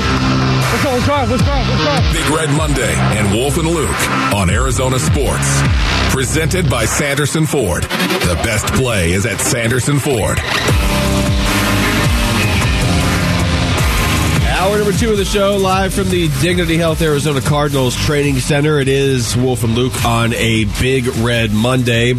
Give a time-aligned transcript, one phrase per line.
[0.00, 0.06] go.
[0.72, 0.90] Let's go.
[0.90, 1.30] Let's drive.
[1.30, 1.68] Let's drive.
[1.68, 2.12] Let's drive.
[2.12, 5.60] Big Red Monday and Wolf and Luke on Arizona Sports.
[6.10, 7.82] Presented by Sanderson Ford.
[7.82, 10.38] The best play is at Sanderson Ford.
[14.56, 18.78] Hour number two of the show, live from the Dignity Health Arizona Cardinals Training Center.
[18.78, 22.14] It is Wolf and Luke on a Big Red Monday.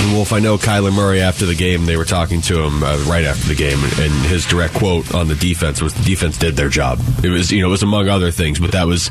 [0.00, 3.04] And Wolf, I know Kyler Murray after the game, they were talking to him uh,
[3.06, 6.56] right after the game, and his direct quote on the defense was the defense did
[6.56, 6.98] their job.
[7.22, 9.08] It was, you know, it was among other things, but that was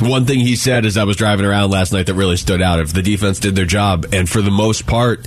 [0.00, 2.80] one thing he said as I was driving around last night that really stood out.
[2.80, 5.26] If the defense did their job, and for the most part,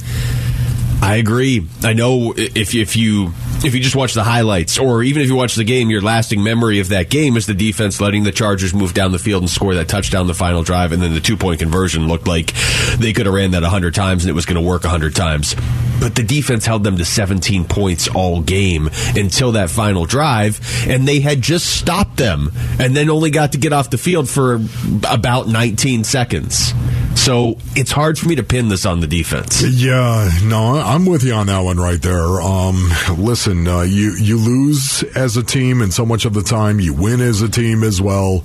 [1.03, 1.67] I agree.
[1.83, 3.33] I know if if you
[3.65, 6.41] if you just watch the highlights, or even if you watch the game, your lasting
[6.41, 9.49] memory of that game is the defense letting the Chargers move down the field and
[9.49, 12.53] score that touchdown, the final drive, and then the two point conversion looked like
[12.97, 15.55] they could have ran that hundred times and it was going to work hundred times.
[15.99, 21.07] But the defense held them to 17 points all game until that final drive, and
[21.07, 24.59] they had just stopped them, and then only got to get off the field for
[25.09, 26.73] about 19 seconds.
[27.15, 29.61] So it's hard for me to pin this on the defense.
[29.61, 32.41] Yeah, no, I'm with you on that one right there.
[32.41, 36.79] Um, listen, uh, you you lose as a team, and so much of the time
[36.79, 38.43] you win as a team as well.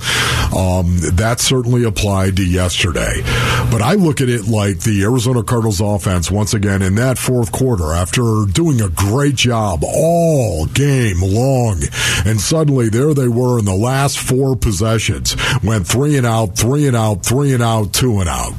[0.56, 3.22] Um, that certainly applied to yesterday,
[3.70, 7.52] but I look at it like the Arizona Cardinals offense once again in that fourth
[7.52, 11.80] quarter after doing a great job all game long,
[12.26, 16.88] and suddenly there they were in the last four possessions, went three and out, three
[16.88, 18.52] and out, three and out, two and out.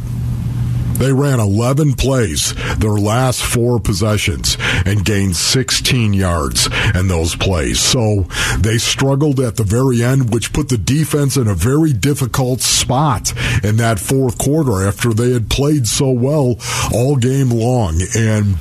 [0.94, 7.80] They ran 11 plays their last four possessions and gained 16 yards in those plays.
[7.80, 8.28] So
[8.60, 13.34] they struggled at the very end, which put the defense in a very difficult spot
[13.64, 16.56] in that fourth quarter after they had played so well
[16.94, 18.02] all game long.
[18.16, 18.56] And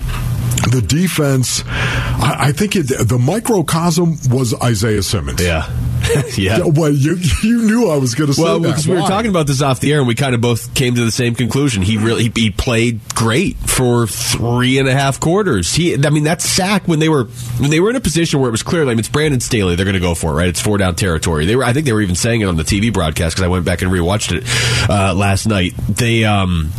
[0.71, 5.43] the defense, I, I think it, the microcosm was Isaiah Simmons.
[5.43, 5.71] Yeah.
[6.37, 6.61] yeah.
[6.65, 8.69] Well, you you knew I was going to say well, that.
[8.69, 9.09] because we were Why?
[9.09, 11.35] talking about this off the air, and we kind of both came to the same
[11.35, 11.83] conclusion.
[11.83, 15.75] He really he, played great for three and a half quarters.
[15.75, 17.25] He, I mean, that sack when they were
[17.59, 19.85] when they were in a position where it was clear, like it's Brandon Staley, they're
[19.85, 20.49] going to go for it, right?
[20.49, 21.47] It's four down territory.
[21.47, 23.49] They were, I think, they were even saying it on the TV broadcast because I
[23.49, 24.45] went back and rewatched it
[24.89, 25.75] uh, last night.
[25.89, 26.73] They um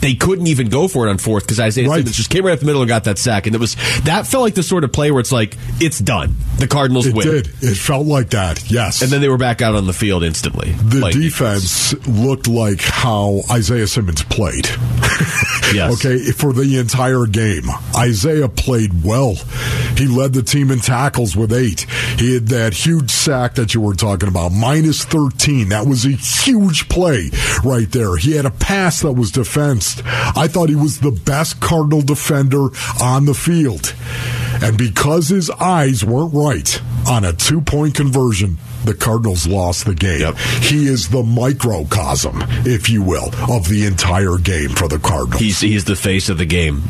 [0.00, 1.96] they couldn't even go for it on fourth because Isaiah Right.
[1.98, 3.74] Simmons just came right up the middle and got that sack, and it was
[4.04, 6.36] that felt like the sort of play where it's like it's done.
[6.58, 7.48] The Cardinals It win, did.
[7.60, 8.70] It felt like that.
[8.70, 9.02] Yes.
[9.02, 10.72] and then they were back out on the field instantly.
[10.72, 14.68] the Like, defense looked like how Isaiah Simmons played.
[15.74, 15.94] Yes.
[16.04, 17.64] okay, for the entire game.
[17.96, 19.34] Isaiah played well.
[19.96, 21.80] He led the team in tackles with eight.
[22.18, 25.70] He had that huge sack that you were talking about, minus 13.
[25.70, 27.30] That was a huge play
[27.64, 28.16] right there.
[28.16, 29.32] He had a pass that was
[30.36, 32.68] I thought he was the best Cardinal defender
[33.00, 33.94] on the field.
[34.62, 39.94] And because his eyes weren't right on a two point conversion, the Cardinals lost the
[39.94, 40.20] game.
[40.20, 40.36] Yep.
[40.62, 45.40] He is the microcosm, if you will, of the entire game for the Cardinals.
[45.40, 46.80] He's he's the face of the game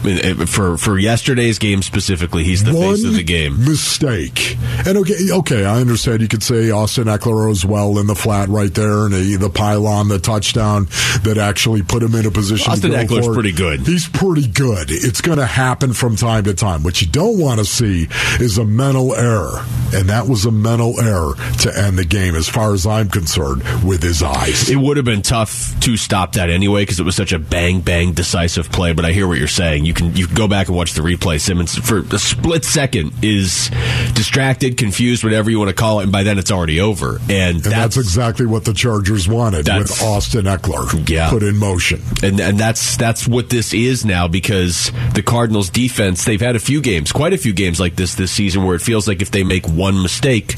[0.47, 2.45] for for yesterday's game specifically.
[2.45, 3.65] He's the One face of the game.
[3.65, 4.57] mistake,
[4.87, 6.21] and okay, okay, I understand.
[6.23, 9.51] You could say Austin Ekeler as well in the flat right there, and the, the
[9.51, 10.87] pylon, the touchdown
[11.23, 12.73] that actually put him in a position.
[12.73, 13.81] Austin to go Ekeler's pretty good.
[13.87, 14.91] He's pretty good.
[14.91, 16.83] It's going to happen from time to time.
[16.83, 18.09] What you don't want to see
[18.41, 22.49] is a mental error, and that was a mental error to end the game, as
[22.49, 24.69] far as I'm concerned, with his eyes.
[24.71, 27.81] It would have been tough to stop that anyway because it was such a bang
[27.81, 28.93] bang decisive play.
[28.93, 29.85] But I hear what you're saying.
[29.85, 31.41] You can you can go back and watch the replay.
[31.41, 33.71] Simmons for a split second is
[34.15, 37.19] distracted, confused, whatever you want to call it, and by then it's already over.
[37.29, 41.31] And, And that's, exactly what the Chargers wanted with Austin Ekeler Yeah.
[41.31, 42.03] put in motion.
[42.23, 46.61] and and that's that's what this is now because the Cardinals defense they've had a
[46.61, 49.31] few games quite a few games like this this season where it feels like if
[49.31, 50.55] they make one mistake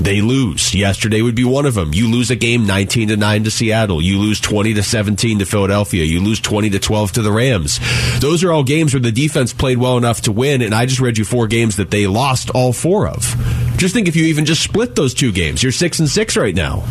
[0.00, 3.44] they lose yesterday would be one of them you lose a game 19 to 9
[3.44, 4.00] to Seattle.
[4.00, 6.04] You lose 20 to 17 to Philadelphia.
[6.04, 7.80] You lose 20 to 12 to the Rams.
[8.20, 11.00] Those are all games where the defense played well enough to win and I just
[11.00, 13.34] read you four games that they lost all four of.
[13.76, 15.62] Just think if you even just split those two games.
[15.62, 16.84] You're 6 and 6 right now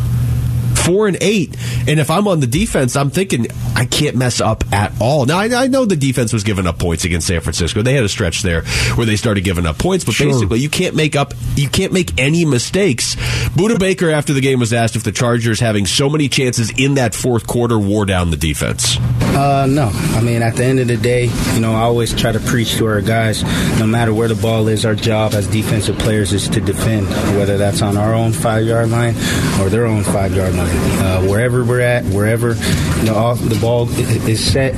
[0.88, 1.54] four and eight.
[1.86, 3.46] And if I'm on the defense, I'm thinking
[3.76, 5.26] I can't mess up at all.
[5.26, 7.82] Now I, I know the defense was giving up points against San Francisco.
[7.82, 8.62] They had a stretch there
[8.94, 10.28] where they started giving up points, but Sure.
[10.32, 13.16] basically you can't make up, you can't make any mistakes.
[13.56, 16.94] Budda Baker after the game was asked if the Chargers having so many chances in
[16.94, 18.96] that fourth quarter wore down the defense.
[19.20, 19.90] Uh, no.
[19.92, 22.76] I mean, at the end of the day, you know, I always try to preach
[22.76, 23.42] to our guys,
[23.78, 27.06] no matter where the ball is, our job as defensive players is to defend,
[27.36, 29.14] whether that's on our own five yard line
[29.60, 30.77] or their own five yard line.
[31.00, 32.54] Uh, wherever we're at, wherever
[32.98, 33.88] you know all, the ball
[34.28, 34.74] is set,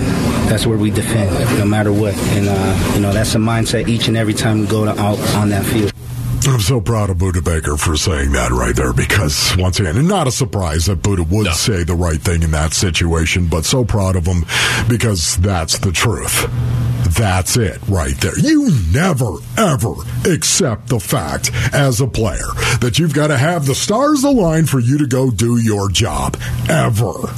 [0.48, 2.14] that's where we defend, no matter what.
[2.14, 5.18] And uh, you know, that's a mindset each and every time we go to, out
[5.36, 5.92] on that field.
[6.46, 10.08] I'm so proud of Budda Baker for saying that right there because, once again, and
[10.08, 11.52] not a surprise that Budda would No.
[11.52, 14.44] say the right thing in that situation, but so proud of him
[14.88, 16.48] because that's the truth.
[17.16, 18.38] That's it right there.
[18.38, 22.48] You never, ever accept the fact as a player
[22.80, 26.36] that you've got to have the stars aligned for you to go do your job.
[26.68, 27.32] Ever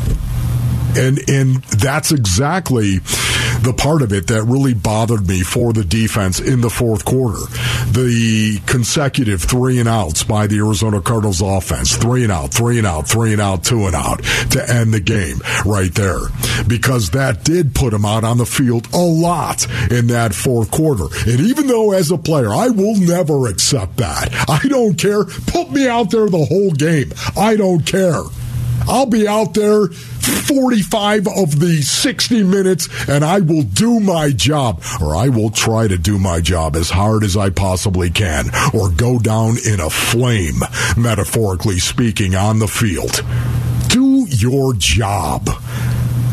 [0.96, 3.00] and and that's exactly
[3.62, 7.38] the part of it that really bothered me for the defense in the fourth quarter.
[7.90, 12.86] The consecutive three and outs by the Arizona Cardinals offense, three and out, three and
[12.86, 16.20] out, three and out, two and out to end the game right there,
[16.66, 21.06] because that did put him out on the field a lot in that fourth quarter.
[21.26, 24.28] And even though as a player, I will never accept that.
[24.48, 25.24] I don't care.
[25.24, 27.12] Put me out there the whole game.
[27.36, 28.22] I don't care.
[28.88, 34.82] I'll be out there 45 of the 60 minutes and I will do my job,
[35.00, 38.90] or I will try to do my job as hard as I possibly can, or
[38.90, 40.60] go down in a flame,
[40.96, 43.22] metaphorically speaking, on the field.
[43.88, 45.48] Do your job.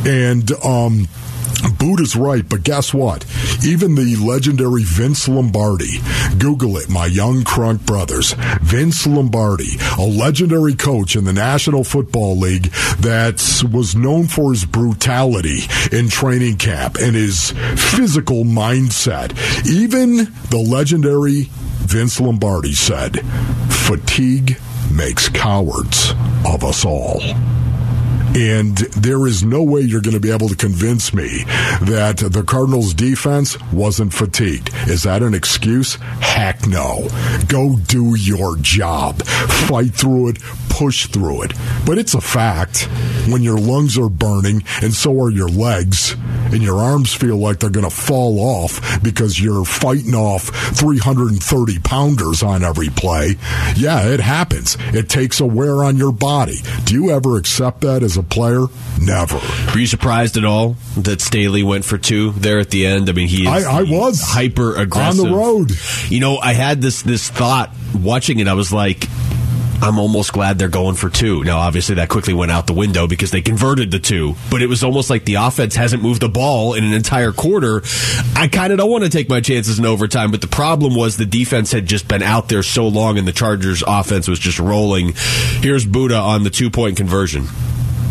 [0.06, 1.07] And, um,
[1.80, 3.26] Budda's right, but guess what?
[3.66, 6.00] Even the legendary Vince Lombardi,
[6.38, 12.38] Google it, my young crunk brothers, Vince Lombardi, a legendary coach in the National Football
[12.38, 13.42] League that
[13.72, 15.60] was known for his brutality
[15.92, 19.32] in training camp and his physical mindset.
[19.66, 20.18] Even
[20.50, 21.48] the legendary
[21.90, 23.22] Vince Lombardi said,
[23.70, 24.60] fatigue
[24.92, 26.14] makes cowards
[26.46, 27.22] of us all.
[28.39, 31.44] And there is no way you're going to be able to convince me
[31.81, 34.74] that the Cardinals defense wasn't fatigued.
[34.88, 35.95] Is that an excuse?
[36.21, 37.09] Heck no.
[37.50, 39.24] Go do your job.
[39.24, 40.39] Fight through it.
[40.69, 41.53] Push through it.
[41.86, 42.83] But it's a fact
[43.27, 46.15] when your lungs are burning and so are your legs
[46.53, 51.80] and your arms feel like they're going to fall off because you're fighting off 330
[51.80, 53.36] pounders on every play.
[53.75, 54.77] Yeah, it happens.
[54.94, 56.59] It takes a wear on your body.
[56.86, 58.66] Do you ever accept that as a player?
[59.02, 59.36] Never.
[59.74, 63.10] Were you surprised at all that Staley went for two there at the end?
[63.10, 64.22] I mean, he is I- I was.
[64.22, 65.72] hyper aggressive On the road.
[66.10, 68.48] You know, I had this this thought watching it.
[68.48, 69.08] I was like.
[69.81, 71.42] I'm almost glad they're going for two.
[71.46, 74.68] Now, obviously, that quickly went out the window because they converted the two, but it
[74.68, 77.82] was almost like the offense hasn't moved the ball in an entire quarter.
[78.36, 81.16] I kind of don't want to take my chances in overtime, but the problem was
[81.16, 84.60] the defense had just been out there so long and the Chargers offense was just
[84.60, 85.14] rolling.
[85.62, 87.48] Here's Budda on the two point conversion.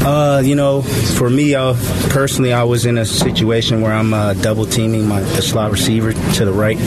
[0.09, 1.75] Uh, you know, for me, uh,
[2.09, 6.15] personally, I was in a situation where I'm uh, double teaming my the slot receiver
[6.15, 6.79] to the right,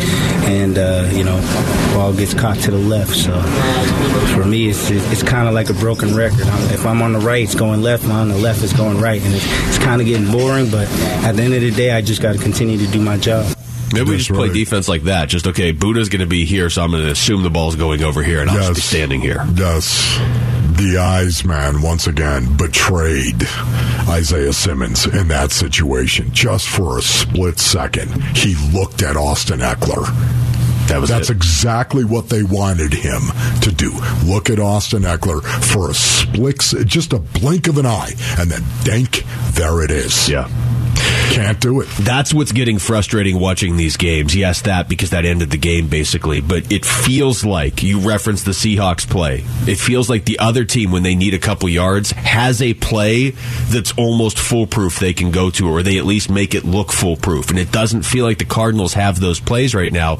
[0.49, 1.39] and uh, you know,
[1.93, 3.15] ball gets caught to the left.
[3.15, 3.39] So
[4.33, 6.47] for me, it's it's kind of like a broken record.
[6.47, 8.03] I'm, if I'm on the right, it's going left.
[8.03, 10.71] If I'm on the left, it's going right, and it's, it's kind of getting boring.
[10.71, 10.87] But
[11.23, 13.45] at the end of the day, I just got to continue to do my job.
[13.93, 14.53] Maybe we That's just play right.
[14.55, 15.29] defense like that.
[15.29, 18.03] Just okay, Budda's going to be here, so I'm going to assume the ball's going
[18.03, 19.45] over here, and I'll just be standing here.
[19.53, 20.17] Yes.
[20.81, 23.43] The eyes man once again betrayed
[24.09, 26.33] Isaiah Simmons in that situation.
[26.33, 30.07] Just for a split second, he looked at Austin Ekeler.
[30.87, 31.33] That was That's it.
[31.35, 33.21] exactly what they wanted him
[33.61, 33.91] to do.
[34.25, 36.57] Look at Austin Ekeler for a split,
[36.87, 40.27] just a blink of an eye, and then dank, there it is.
[40.27, 40.49] yeah.
[41.31, 41.87] Can't do it.
[42.01, 44.35] That's what's getting frustrating watching these games.
[44.35, 48.51] Yes, that because that ended the game basically, but it feels like you reference the
[48.51, 49.45] Seahawks play.
[49.65, 53.29] It feels like the other team when they need a couple yards has a play
[53.69, 57.49] that's almost foolproof they can go to or they at least make it look foolproof.
[57.49, 60.17] And it doesn't feel like the Cardinals have those plays right now.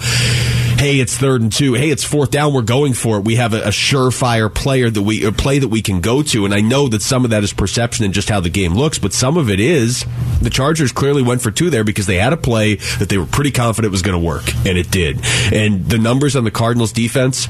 [0.81, 1.75] Hey, it's third and two.
[1.75, 2.55] Hey, it's fourth down.
[2.55, 3.23] We're going for it.
[3.23, 6.43] We have a, a surefire player that we play that we can go to.
[6.43, 8.97] And I know that some of that is perception and just how the game looks,
[8.97, 10.07] but some of it is
[10.41, 13.27] the Chargers clearly went for two there because they had a play that they were
[13.27, 15.19] pretty confident was going to work, and it did.
[15.53, 17.47] And the numbers on the Cardinals defense.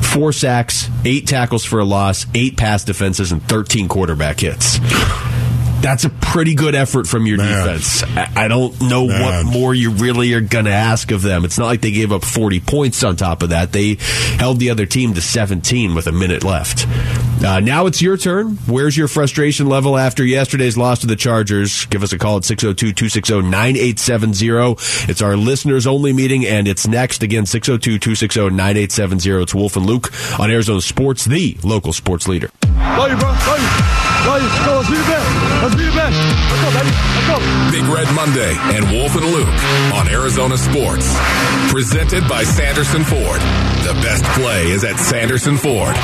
[0.00, 4.78] Four sacks, eight tackles for a loss, eight pass defenses, and 13 quarterback hits.
[5.80, 7.66] That's a pretty good effort from your Man.
[7.66, 8.02] defense.
[8.04, 9.46] I I don't know Man.
[9.46, 11.44] what more you really are going to ask of them.
[11.44, 13.72] It's not like they gave up 40 points on top of that.
[13.72, 13.96] They
[14.38, 16.86] held the other team to 17 with a minute left.
[17.42, 18.56] Uh, now it's your turn.
[18.66, 21.86] Where's your frustration level after yesterday's loss to the Chargers?
[21.86, 25.10] Give us a call at 602 260 9870.
[25.10, 27.22] It's our listeners only meeting, and it's next.
[27.22, 29.42] Again, 602 260 9870.
[29.42, 32.50] It's Wolf and Luke on Arizona Sports, the local sports leader.
[32.66, 33.28] Love you, bro.
[33.30, 34.26] Love you.
[34.28, 34.48] Love you.
[34.48, 34.76] Let's go.
[34.76, 35.39] Let's be the best.
[35.62, 36.16] Let's be the best.
[36.16, 36.90] Let's go, baby.
[37.14, 37.36] Let's go.
[37.70, 41.14] Big Red Monday and Wolf and Luke on Arizona Sports.
[41.70, 43.40] Presented by Sanderson Ford.
[43.84, 45.94] The best play is at Sanderson Ford.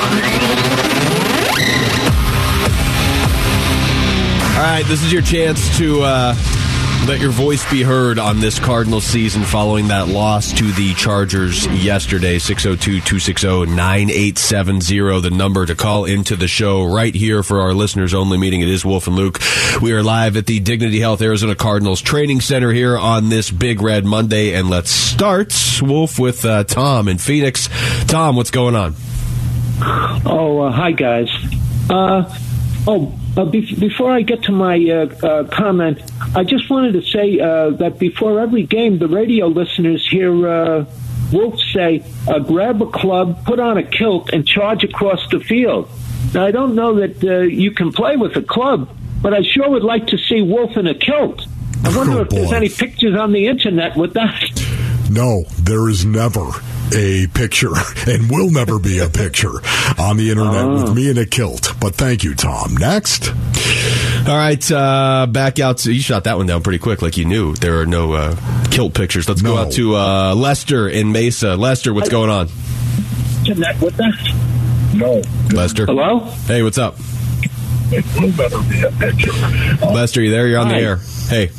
[4.57, 6.35] All right, this is your chance to uh,
[7.07, 11.65] Let your voice be heard on this Cardinal season following that loss to the Chargers
[11.69, 12.41] yesterday.
[12.41, 18.13] 602 260 9870, the number to call into the show right here for our listeners
[18.13, 18.61] only meeting.
[18.61, 19.39] It is Wolf and Luke.
[19.81, 23.83] We are live at the Dignity Health Arizona Cardinals Training Center here on this Big
[23.83, 24.55] Red Monday.
[24.55, 27.69] And let's start, Wolf, with uh, Tom in Phoenix.
[28.07, 28.97] Tom, what's going on?
[30.27, 31.29] Oh, uh, hi, guys.
[31.89, 32.25] Uh,
[32.87, 36.01] oh, uh, be- before I get to my uh, uh, comment,
[36.35, 40.85] I just wanted to say uh, that before every game, the radio listeners hear uh,
[41.33, 45.89] Wolf say, uh, grab a club, put on a kilt, and charge across the field.
[46.35, 48.89] Now, I don't know that uh, you can play with a club,
[49.23, 51.47] but I sure would like to see Wolf in a kilt.
[51.85, 54.63] I wonder Oh, if there's any pictures on the internet with that.
[55.11, 56.49] No, there is never
[56.95, 57.73] a picture
[58.07, 59.61] and will never be a picture
[59.99, 61.75] on the internet with me in a kilt.
[61.81, 62.77] But thank you, Tom.
[62.77, 63.29] Next.
[64.27, 66.01] All right, uh, back out to you.
[66.01, 69.29] Shot that one down pretty quick, like you knew there are no uh, kilt pictures.
[69.29, 71.57] Let's go out to uh, Lester in Mesa.
[71.57, 72.49] Lester, what's going on?
[73.47, 74.93] Internet with that.
[74.95, 75.23] No,
[75.57, 76.21] Lester, Hello?
[76.47, 76.97] hey, what's up?
[77.93, 79.31] it will better be a picture.
[79.87, 80.49] Lester, you there?
[80.49, 80.97] You're on the air.
[81.29, 81.51] Hey,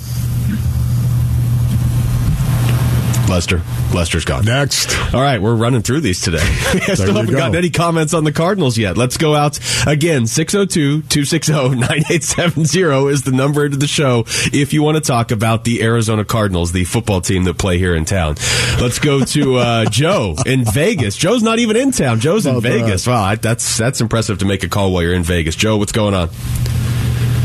[3.28, 3.62] Lester.
[3.94, 4.46] Lester's gone.
[4.46, 4.98] Next.
[5.14, 6.40] All right, we're running through these today.
[6.42, 7.38] I still haven't go.
[7.38, 8.98] gotten any comments on the Cardinals yet.
[8.98, 10.24] Let's go out again.
[10.24, 16.26] 602-260-9870 is the number into the show if you want to talk about the Arizona
[16.26, 18.36] Cardinals, the football team that play here in town.
[18.80, 21.16] Let's go to uh, Joe in Vegas.
[21.16, 22.20] Joe's not even in town.
[22.20, 22.62] Joe's in.
[22.62, 23.08] Vegas.
[23.08, 25.56] Wow, that's that's impressive to make a call while you're in Vegas.
[25.56, 26.30] Joe, what's going on?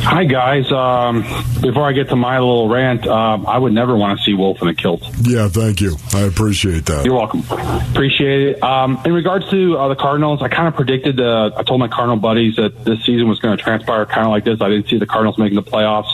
[0.04, 0.70] Hi guys.
[0.72, 1.22] Um,
[1.62, 4.60] before I get to my little rant, um, I would never want to see Wolf
[4.60, 5.00] in a kilt.
[5.22, 5.96] Yeah, thank you.
[6.12, 7.04] I appreciate that.
[7.04, 7.44] You're welcome.
[7.92, 8.62] Appreciate it.
[8.62, 11.20] Um, in regards to uh, the Cardinals, I kind of predicted.
[11.20, 14.30] Uh, I told my Cardinal buddies that this season was going to transpire kind of
[14.32, 14.60] like this.
[14.60, 16.10] I didn't see the Cardinals making the playoffs.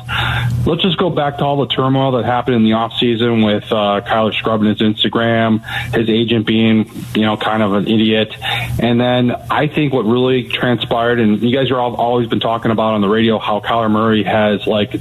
[0.67, 4.03] Let's just go back to all the turmoil that happened in the offseason with uh,
[4.07, 5.65] Kyler scrubbing his Instagram,
[5.95, 8.35] his agent being, you know, kind of an idiot,
[8.79, 12.71] and then I think what really transpired, and you guys are all always been talking
[12.71, 14.93] about on the radio how Kyler Murray has like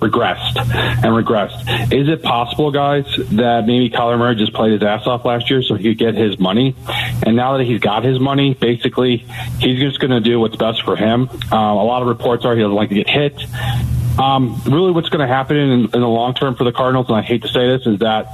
[0.00, 1.92] regressed and regressed.
[1.92, 5.62] Is it possible, guys, that maybe Kyler Murray just played his ass off last year
[5.62, 6.74] so he could get his money,
[7.24, 9.18] and now that he's got his money, basically
[9.58, 11.28] he's just going to do what's best for him.
[11.52, 13.40] Uh, a lot of reports are he doesn't like to get hit.
[14.18, 17.16] Um, really, what's going to happen in, in the long term for the Cardinals, and
[17.16, 18.26] I hate to say this, is that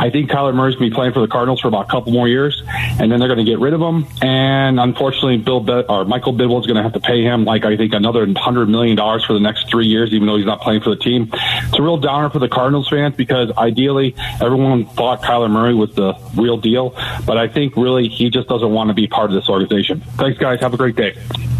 [0.00, 2.12] I think Kyler Murray's going to be playing for the Cardinals for about a couple
[2.12, 4.06] more years, and then they're going to get rid of him.
[4.22, 7.76] And unfortunately, Bill Be- or Michael Bidwill's going to have to pay him like I
[7.76, 10.80] think another hundred million dollars for the next three years, even though he's not playing
[10.80, 11.30] for the team.
[11.32, 15.94] It's a real downer for the Cardinals fans because ideally everyone thought Kyler Murray was
[15.94, 16.90] the real deal,
[17.26, 20.00] but I think really he just doesn't want to be part of this organization.
[20.16, 20.60] Thanks, guys.
[20.60, 21.12] Have a great day.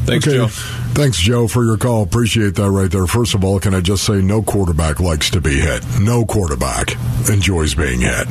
[0.04, 0.38] Thanks, okay.
[0.38, 0.46] Joe.
[0.92, 2.02] Thanks, Joe, for your call.
[2.02, 3.06] Appreciate that right there.
[3.06, 5.84] First of all, can I just say no quarterback likes to be hit.
[6.00, 6.96] No quarterback
[7.28, 8.26] enjoys being hit.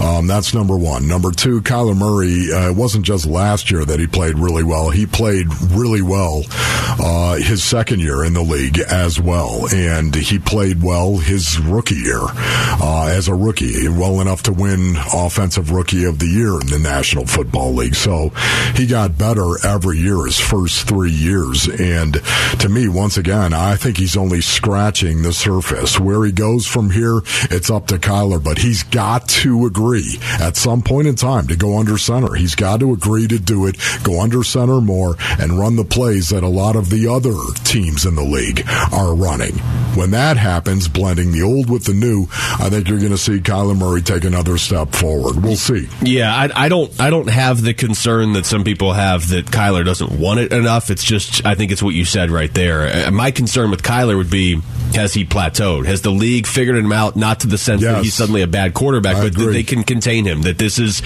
[0.00, 1.06] Um, that's number one.
[1.08, 4.90] Number two, Kyler Murray, uh, it wasn't just last year that he played really well.
[4.90, 9.66] He played really well uh, his second year in the league as well.
[9.72, 14.96] And he played well his rookie year uh, as a rookie, well enough to win
[15.12, 17.94] Offensive Rookie of the Year in the National Football League.
[17.94, 18.30] So
[18.74, 21.68] he got better every year his first three years.
[21.68, 22.20] And
[22.60, 25.98] to me, once again, I think he's only scratching the surface.
[25.98, 27.20] Where he goes from here,
[27.50, 31.56] it's up to Kyler, but he's got to agree at some point in time to
[31.56, 32.34] go under center.
[32.34, 36.30] He's got to agree to do it, go under center more, and run the plays
[36.30, 39.54] that a lot of the other teams in the league are running.
[39.96, 43.38] When that happens, blending the old with the new, I think you're going to see
[43.40, 45.42] Kyler Murray take another step forward.
[45.42, 45.88] We'll see.
[46.02, 46.98] Yeah, I, I don't.
[47.00, 50.90] I don't have the concern that some people have that Kyler doesn't want it enough.
[50.90, 53.06] It's just, I think it's what you said right there.
[53.06, 54.60] Uh, My concern with Kyler would be:
[54.94, 55.86] has he plateaued?
[55.86, 57.16] Has the league figured him out?
[57.16, 59.82] Not to the sense that he's suddenly a bad quarterback, I but that they can
[59.84, 60.42] contain him.
[60.42, 61.00] That this is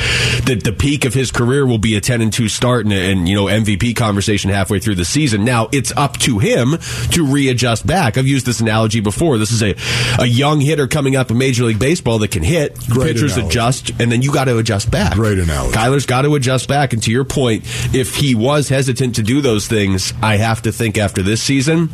[0.45, 3.29] that the peak of his career will be a ten and two start and, and
[3.29, 5.45] you know MVP conversation halfway through the season.
[5.45, 6.77] Now it's up to him
[7.13, 8.17] to readjust back.
[8.19, 9.39] I've used this analogy before.
[9.39, 9.75] This is a
[10.21, 12.79] a young hitter coming up in Major League Baseball that can hit.
[12.89, 13.49] Great Pitchers analogy.
[13.49, 15.15] adjust, and then you got to adjust back.
[15.15, 15.77] Great analogy.
[15.77, 16.93] Kyler's got to adjust back.
[16.93, 17.65] And to your point,
[17.95, 21.91] if he was hesitant to do those things, I have to think after this season,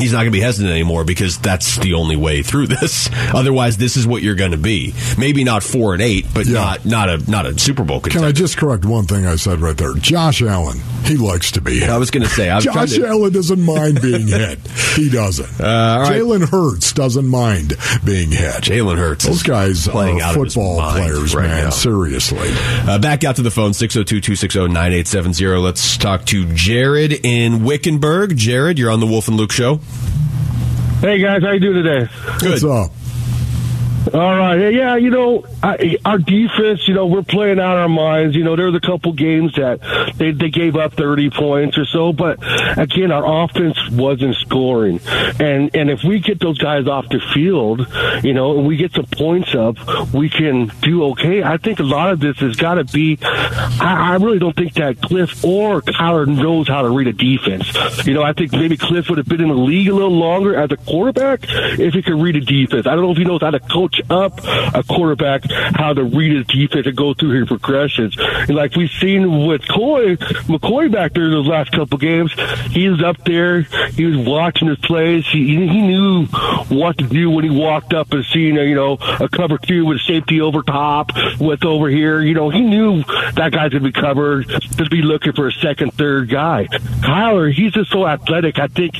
[0.00, 3.08] he's not going to be hesitant anymore because that's the only way through this.
[3.34, 4.94] Otherwise, this is what you're going to be.
[5.18, 6.54] Maybe not four and eight, but Yeah.
[6.60, 8.24] not not a not a Super Bowl Can.
[8.24, 9.94] I just correct one thing I said right there?
[9.94, 11.90] Josh Allen, he likes to be hit.
[11.90, 14.58] I was going to say, was Josh to- Allen doesn't mind being hit.
[14.96, 15.60] He doesn't.
[15.60, 16.20] Uh, right.
[16.20, 18.54] Jalen Hurts doesn't mind being hit.
[18.62, 21.64] Jalen Hurts Those guys playing are out of his football mind players, right man.
[21.64, 21.70] now.
[21.70, 22.48] Seriously.
[22.52, 25.62] Uh, back out to the phone, 602-260-9870.
[25.62, 28.36] Let's talk to Jared in Wickenburg.
[28.36, 29.80] Jared, you're on the Wolf and Luke show.
[31.00, 32.10] Hey guys, how you doing today?
[32.40, 32.62] Good.
[32.62, 32.92] What's up?
[34.14, 34.72] All right.
[34.72, 38.34] Yeah, you know, I, our defense, you know, we're playing out our minds.
[38.34, 39.80] You know, there's a couple games that
[40.16, 42.38] they, they gave up 30 points or so, but
[42.78, 45.00] again, our offense wasn't scoring.
[45.38, 47.86] And and if we get those guys off the field,
[48.24, 49.76] you know, and we get some points up,
[50.12, 51.42] we can do okay.
[51.42, 54.74] I think a lot of this has got to be, I, I really don't think
[54.74, 58.06] that Cliff or Kyler knows how to read a defense.
[58.06, 60.56] You know, I think maybe Cliff would have been in the league a little longer
[60.56, 62.86] as a quarterback if he could read a defense.
[62.86, 64.40] I don't know if he knows how to coach up
[64.74, 68.16] a quarterback how to read his defense and go through his progressions.
[68.18, 72.32] And like we've seen with Coy, McCoy back there those last couple games,
[72.70, 76.26] he was up there, he was watching his plays, he, he knew
[76.68, 79.84] what to do when he walked up and seen, a, you know, a cover two
[79.86, 82.20] with safety over top, with over here.
[82.20, 83.02] You know, he knew
[83.34, 86.66] that guy's to be covered, to be looking for a second, third guy.
[86.66, 88.58] Kyler, he's just so athletic.
[88.58, 88.94] I think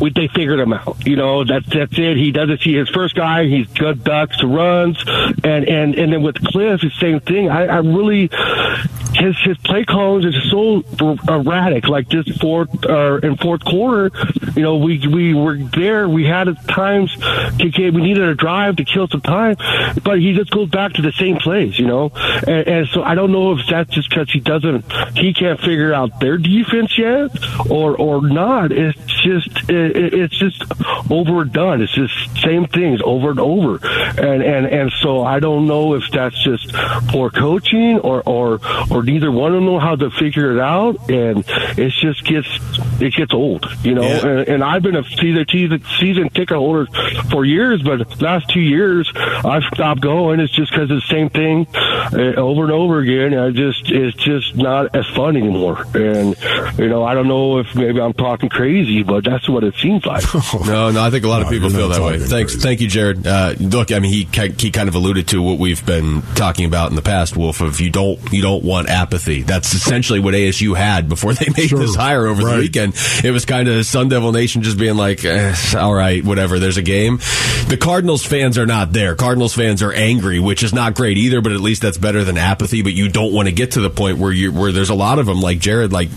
[0.00, 1.06] we, they figured him out.
[1.06, 2.16] You know, that's that's it.
[2.16, 3.46] He doesn't see his first guy.
[3.46, 5.02] He's good ducks, runs,
[5.44, 7.48] and and and then with Cliff, the same thing.
[7.48, 8.30] I, I really
[9.14, 10.82] his his play calls is so
[11.28, 11.88] erratic.
[11.88, 14.10] Like this fourth or uh, in fourth quarter,
[14.54, 16.08] you know, we we were there.
[16.08, 19.56] We had times to get we needed a drive to kill some time,
[20.02, 21.78] but he just goes back to the same plays.
[21.78, 22.12] You know,
[22.46, 24.84] and, and so I don't know if that's just because he doesn't
[25.16, 27.30] he can't figure out their defense yet
[27.70, 28.72] or or not.
[28.72, 30.62] It's just it, it's just
[31.10, 31.82] overdone.
[31.82, 33.78] It's just same things over and over,
[34.16, 36.72] and and and so I don't know if that's just
[37.08, 38.60] poor coaching or or
[38.90, 41.44] or neither one of them know how to figure it out, and
[41.76, 42.48] it just gets
[43.00, 44.02] it gets old, you know.
[44.02, 44.26] Yeah.
[44.26, 46.86] And, and I've been a season season season ticket holder
[47.30, 50.40] for years, but last two years I've stopped going.
[50.40, 53.38] It's just because it's the same thing uh, over and over again.
[53.38, 56.36] I just it's just not as fun anymore, and
[56.78, 60.04] you know I don't know if maybe I'm talking crazy, but that's what it seems
[60.06, 60.24] like.
[60.68, 62.18] No, no, I think a lot of No, people feel that way.
[62.18, 62.60] Thanks, crazy.
[62.60, 63.26] thank you, Jared.
[63.26, 64.28] Uh, look, I mean, he
[64.58, 67.36] he kind of alluded to what we've been talking about in the past.
[67.36, 69.42] Wolf, of you don't you don't want apathy.
[69.42, 71.78] That's essentially what ASU had before they made Sure.
[71.78, 72.54] this hire over Right.
[72.56, 72.94] the weekend.
[73.24, 76.58] It was kind of Sun Devil Nation just being like, eh, all right, whatever.
[76.58, 77.18] There's a game.
[77.68, 79.14] The Cardinals fans are not there.
[79.14, 81.40] Cardinals fans are angry, which is not great either.
[81.40, 82.82] But at least that's better than apathy.
[82.82, 85.18] But you don't want to get to the point where you where there's a lot
[85.18, 85.92] of them like Jared.
[85.92, 86.08] Like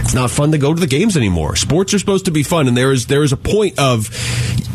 [0.00, 1.56] it's not fun to go to the games anymore.
[1.56, 4.08] Sports are supposed to be fun, and there is there is a point of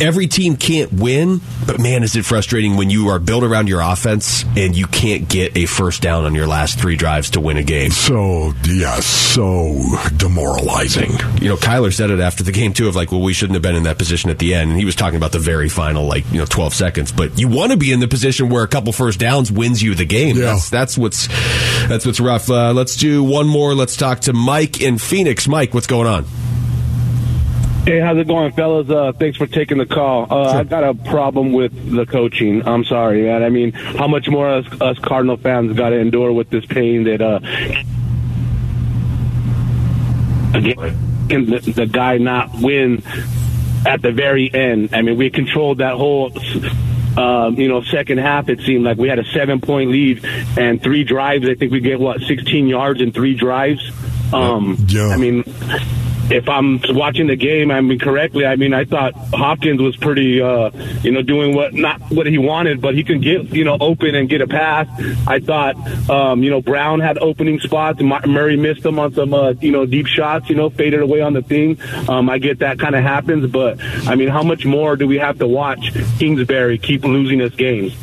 [0.02, 1.42] every team can't win.
[1.66, 5.30] But man, is it frustrating when you are built around your offense and you can't
[5.30, 7.92] get a first down on your last three drives to win a game.
[7.92, 9.80] So yeah, so
[10.18, 11.12] demoralizing.
[11.42, 13.62] You know, Kyler said it after the game too of like, well, we shouldn't have
[13.62, 14.72] been in that position at the end.
[14.72, 17.12] And he was talking about the very final, like, you know, 12 seconds.
[17.14, 19.96] But you want to be in the position where a couple first downs wins you
[19.96, 20.36] the game.
[20.36, 20.48] Yeah.
[20.48, 21.28] That's, that's what's,
[21.88, 22.50] that's what's rough.
[22.50, 23.74] Uh, let's do one more.
[23.74, 25.48] Let's talk to Mike in Phoenix.
[25.48, 26.26] Mike, what's going on?
[27.84, 28.88] Hey, how's it going, fellas?
[28.90, 30.28] Uh, thanks for taking the call.
[30.30, 32.68] Uh, I got a problem with the coaching.
[32.68, 33.42] I'm sorry, man.
[33.42, 37.06] I mean, how much more us, us Cardinal fans got to endure with this pain
[37.06, 37.40] that uh,
[40.54, 43.02] again, can the, the guy not win
[43.88, 44.94] at the very end?
[44.94, 46.32] I mean, we controlled that whole.
[47.18, 50.24] Um, you know, second half, it seemed like we had a seven point lead
[50.58, 51.46] and three drives.
[51.50, 53.82] I think we get what, 16 yards in three drives.
[54.32, 55.08] Um, Yeah.
[55.08, 55.44] I mean,
[56.32, 58.46] if I'm watching the game, I mean correctly.
[58.46, 62.38] I mean, I thought Hopkins was pretty, uh, you know, doing what not what he
[62.38, 64.88] wanted, but he can get you know open and get a pass.
[65.28, 65.76] I thought,
[66.10, 68.02] um, you know, Brown had opening spots.
[68.02, 70.50] Murray missed them on some, uh, you know, deep shots.
[70.50, 71.80] You know, faded away on the thing.
[72.08, 75.18] Um, I get that kind of happens, but I mean, how much more do we
[75.18, 77.96] have to watch Kingsbury keep losing us games?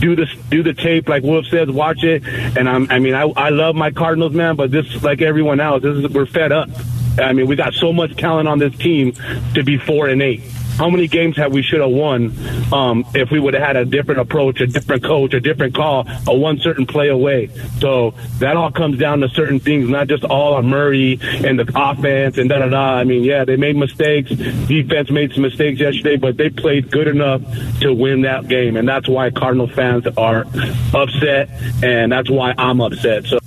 [0.00, 2.22] do the do the tape like Wolf says, watch it.
[2.56, 5.82] And I'm, I mean, I I love my Cardinals, man, but this like everyone else,
[5.82, 6.68] this is we're fed up.
[7.18, 9.12] I mean, we got so much talent on this team
[9.54, 10.42] to be four and eight.
[10.78, 12.32] How many games have we should have won
[12.72, 16.06] um, if we would have had a different approach, a different coach, a different call,
[16.28, 17.48] a one certain play away?
[17.80, 21.68] So that all comes down to certain things, not just all on Murray and the
[21.74, 22.94] offense and da da da.
[22.94, 24.30] I mean, yeah, they made mistakes.
[24.30, 27.42] Defense made some mistakes yesterday, but they played good enough
[27.80, 30.46] to win that game, and that's why Cardinal fans are
[30.94, 31.48] upset,
[31.82, 33.24] and that's why I'm upset.
[33.26, 33.40] So.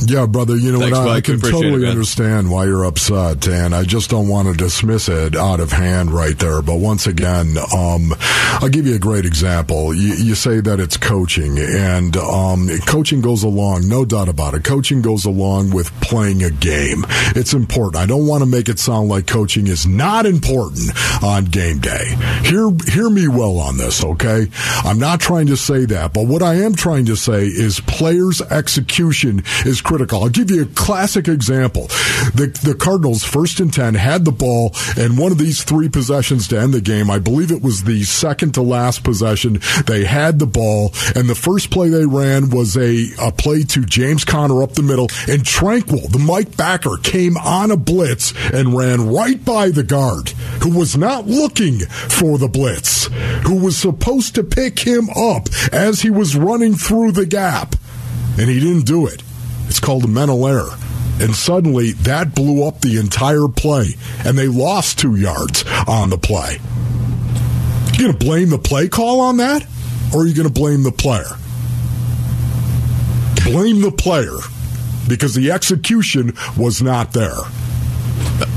[0.00, 0.56] Yeah, brother.
[0.56, 1.08] You know Thanks, what?
[1.08, 4.54] I, I can totally it, understand why you're upset, and I just don't want to
[4.54, 6.62] dismiss it out of hand right there.
[6.62, 8.12] But once again, um,
[8.60, 9.94] I'll give you a great example.
[9.94, 14.64] You, you say that it's coaching, and um, coaching goes along, no doubt about it.
[14.64, 17.04] Coaching goes along with playing a game.
[17.34, 17.96] It's important.
[17.96, 20.90] I don't want to make it sound like coaching is not important
[21.22, 22.14] on game day.
[22.44, 24.46] Hear hear me well on this, okay?
[24.84, 28.42] I'm not trying to say that, but what I am trying to say is players'
[28.42, 30.24] execution is critical.
[30.24, 31.86] I'll give you a classic example.
[32.34, 36.48] The the Cardinals first and ten had the ball and one of these three possessions
[36.48, 37.08] to end the game.
[37.08, 39.60] I believe it was the second to last possession.
[39.86, 43.84] They had the ball and the first play they ran was a, a play to
[43.84, 48.76] James Conner up the middle and Tranquill, the Mike backer, came on a blitz and
[48.76, 50.30] ran right by the guard
[50.62, 53.06] who was not looking for the blitz,
[53.46, 57.76] who was supposed to pick him up as he was running through the gap.
[58.38, 59.22] And he didn't do it.
[59.66, 60.70] It's called a mental error.
[61.20, 66.18] And suddenly that blew up the entire play, and they lost two yards on the
[66.18, 66.58] play.
[67.92, 69.66] You going to blame the play call on that,
[70.14, 71.24] or are you going to blame the player?
[73.44, 74.36] Blame the player
[75.08, 77.38] because the execution was not there.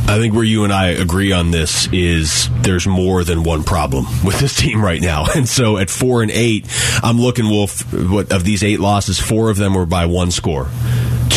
[0.09, 4.05] I think where you and I agree on this is there's more than one problem
[4.25, 5.27] with this team right now.
[5.35, 6.65] And so at four and eight,
[7.03, 10.67] I'm looking, Wolf, what, of these eight losses, four of them were by one score.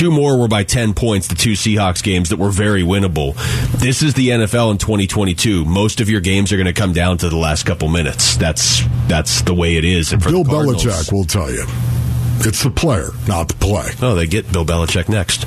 [0.03, 3.37] Two more were by 10 points, the two Seahawks games that were very winnable.
[3.79, 5.65] This is the NFL in 2022.
[5.65, 8.37] Most of your games are going to come down to the last couple minutes.
[8.37, 10.12] That's that's the way it is.
[10.12, 11.65] And Bill Belichick will tell you.
[12.44, 13.90] It's the player, not the play.
[14.02, 15.44] Oh, they get Bill Belichick next.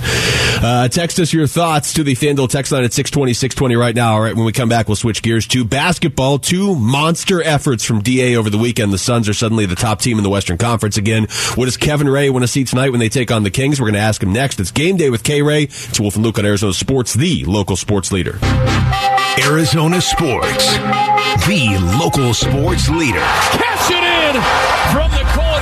[0.63, 4.13] Uh, text us your thoughts to the FanDuel text line at 620, 620 right now.
[4.13, 6.39] All right, when we come back, we'll switch gears to basketball.
[6.39, 8.93] Two monster efforts from DA over the weekend.
[8.93, 11.27] The Suns are suddenly the top team in the Western Conference again.
[11.55, 13.79] What does Kevin Ray want to see tonight when they take on the Kings?
[13.81, 14.60] We're going to ask him next.
[14.62, 15.63] It's game day with K Ray.
[15.63, 18.39] It's Wolf and Luke on Arizona Sports, the local sports leader.
[19.43, 20.73] Arizona Sports,
[21.45, 23.19] the local sports leader.
[23.19, 24.41] Cash it in
[24.93, 25.55] from the corner.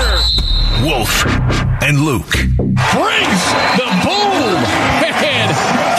[0.84, 1.26] Wolf
[1.82, 2.34] and Luke.
[2.58, 3.44] Brings
[3.80, 4.60] the boom
[5.00, 5.56] and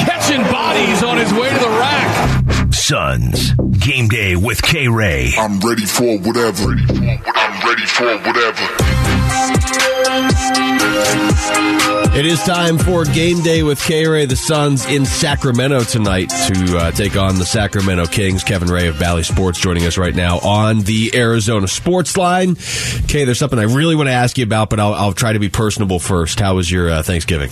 [0.06, 2.74] catching bodies on his way to the rack.
[2.74, 5.32] Suns, game day with K Ray.
[5.38, 6.72] I'm ready for whatever.
[6.72, 9.23] I'm ready for whatever.
[12.16, 14.24] It is time for game day with K Ray.
[14.24, 18.44] The Suns in Sacramento tonight to uh, take on the Sacramento Kings.
[18.44, 22.54] Kevin Ray of Bally Sports joining us right now on the Arizona Sports Line.
[23.08, 25.40] Kay, there's something I really want to ask you about, but I'll, I'll try to
[25.40, 26.38] be personable first.
[26.38, 27.50] How was your uh, Thanksgiving?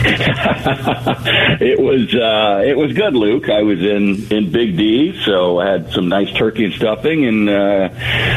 [1.60, 3.50] it was uh, it was good, Luke.
[3.50, 7.48] I was in in Big D, so I had some nice turkey and stuffing, and
[7.48, 7.88] uh,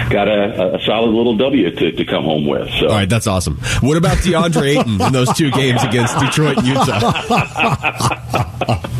[0.10, 2.70] got a, a solid little W to, to come home with.
[2.80, 3.58] So, All right, that's awesome.
[3.82, 7.12] What about DeAndre Ayton in those two games against Detroit and Utah?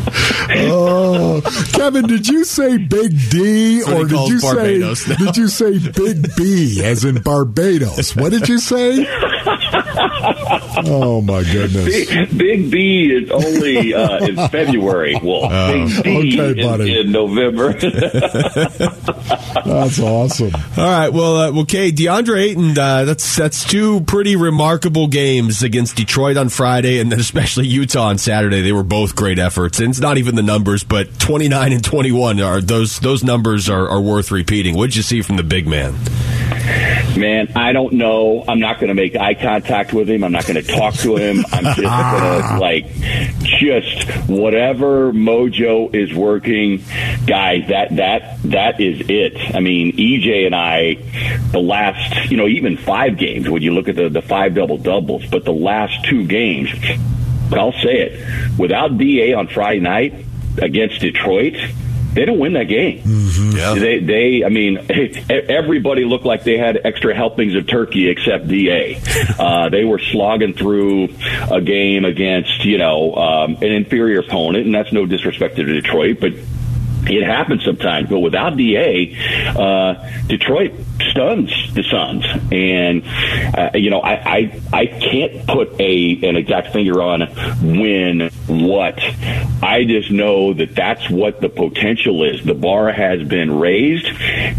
[0.50, 5.16] oh, Kevin, did you say Big D or did you Barbados say now.
[5.26, 8.16] did you say Big B as in Barbados?
[8.16, 9.06] What did you say?
[10.86, 11.84] Oh my goodness!
[12.08, 15.18] Big, Big B is only uh, in February.
[15.22, 17.00] Well, Big D Okay, is buddy.
[17.00, 17.72] in November.
[19.64, 20.52] That's awesome.
[20.76, 25.62] All right, well, uh, well, Kay, DeAndre Ayton, uh, that's that's two pretty remarkable games
[25.62, 28.60] against Detroit on Friday, and then especially Utah on Saturday.
[28.62, 31.82] They were both great efforts, and it's not even the numbers, but twenty nine and
[31.84, 34.76] twenty one are those those numbers are, are worth repeating.
[34.76, 35.94] What did you see from the big man?
[37.16, 38.44] Man, I don't know.
[38.46, 40.24] I'm not going to make eye contact with him.
[40.24, 41.44] I'm not going to talk to him.
[41.52, 42.18] I'm just ah.
[42.18, 42.92] going to like
[43.40, 46.82] just whatever mojo is working,
[47.26, 47.68] guys.
[47.68, 49.54] That that that is it.
[49.54, 50.94] I mean, EJ and I,
[51.52, 54.78] the last you know even five games when you look at the the five double
[54.78, 56.70] doubles, but the last two games,
[57.52, 60.14] I'll say it without Da on Friday night
[60.58, 61.54] against Detroit.
[62.14, 63.02] They don't win that game.
[63.54, 63.74] Yeah.
[63.74, 64.78] They, they, I mean,
[65.30, 69.00] everybody looked like they had extra helpings of turkey except Da.
[69.38, 71.08] Uh, they were slogging through
[71.50, 76.18] a game against, you know, um, an inferior opponent, and that's no disrespect to Detroit,
[76.20, 76.32] but
[77.06, 78.08] it happens sometimes.
[78.08, 79.16] But without Da,
[79.56, 80.72] uh, Detroit
[81.10, 83.02] stuns the Suns, and
[83.56, 87.22] uh, you know, I, I I can't put a an exact finger on
[87.78, 89.00] when what.
[89.62, 92.44] I just know that that's what the potential is.
[92.44, 94.06] The bar has been raised,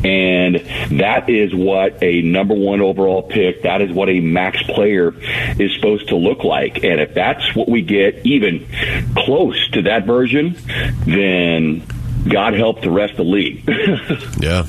[0.04, 0.56] and
[1.00, 3.64] that is what a number one overall pick.
[3.64, 5.14] That is what a max player
[5.60, 6.84] is supposed to look like.
[6.84, 8.68] And if that's what we get, even
[9.16, 10.58] close to that version,
[11.06, 11.84] then
[12.28, 13.64] God help the rest of the league.
[14.40, 14.66] yeah.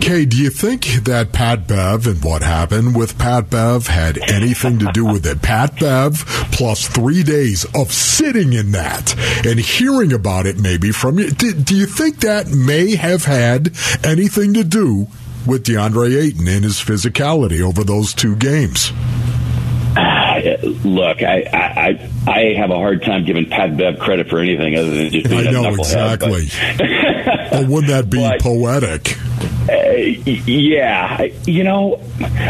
[0.00, 4.78] Kay, do you think that Pat Bev and what happened with Pat Bev had anything
[4.80, 5.40] to do with it?
[5.40, 9.14] Pat Bev plus three days of sitting in that
[9.46, 11.30] and hearing about it maybe from you.
[11.30, 13.72] Do, do you think that may have had
[14.04, 15.08] anything to do
[15.46, 18.92] with DeAndre Ayton and his physicality over those two games?
[20.84, 21.58] Look, I, I
[22.26, 25.28] I I have a hard time giving Pat Bev credit for anything other than just
[25.28, 26.46] being I a know but- exactly.
[27.50, 29.16] but wouldn't that be poetic?
[29.70, 29.72] Uh,
[30.46, 32.00] yeah, you know,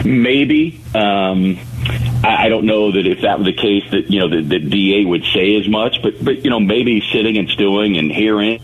[0.04, 0.80] maybe.
[0.94, 1.58] Um,
[2.22, 4.58] I, I don't know that if that were the case that you know the, the
[4.58, 8.60] DA would say as much, but but you know maybe sitting and stewing and hearing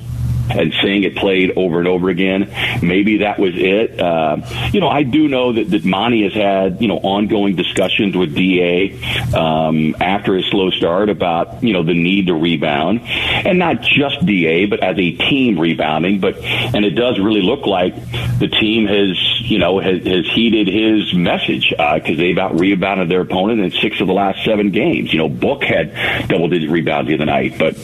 [0.51, 2.53] and seeing it played over and over again.
[2.83, 4.01] Maybe that was it.
[4.01, 4.39] Uh,
[4.73, 8.35] you know, I do know that, that Monty has had, you know, ongoing discussions with
[8.35, 8.99] DA
[9.33, 13.01] um, after his slow start about, you know, the need to rebound.
[13.03, 16.21] And not just DA, but as a team rebounding.
[16.21, 17.95] But, and it does really look like
[18.39, 23.09] the team has, you know, has, has heeded his message because uh, they've out rebounded
[23.09, 25.13] their opponent in six of the last seven games.
[25.13, 27.77] You know, Book had double digit rebounds the other night, but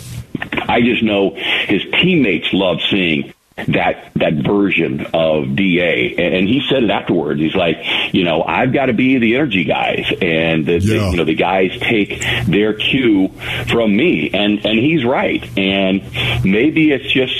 [0.68, 3.34] I just know his teammates love seeing
[3.68, 7.40] that that version of DA, and he said it afterwards.
[7.40, 7.78] He's like,
[8.12, 10.78] you know, I've got to be the energy guys, and the, yeah.
[10.78, 13.28] the, you know the guys take their cue
[13.68, 15.42] from me, and and he's right.
[15.58, 16.02] And
[16.44, 17.34] maybe it's just